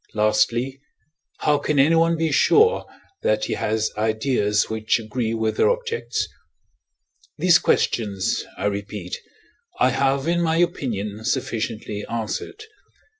Lastly, 0.15 0.81
how 1.41 1.59
can 1.59 1.77
anyone 1.77 2.17
be 2.17 2.31
sure, 2.31 2.87
that 3.21 3.45
he 3.45 3.53
has 3.53 3.91
ideas 3.95 4.67
which 4.67 4.97
agree 4.99 5.35
with 5.35 5.57
their 5.57 5.69
objects? 5.69 6.27
These 7.37 7.59
questions, 7.59 8.43
I 8.57 8.65
repeat, 8.65 9.15
I 9.79 9.91
have, 9.91 10.27
in 10.27 10.41
my 10.41 10.57
opinion, 10.57 11.23
sufficiently 11.23 12.03
answered. 12.09 12.63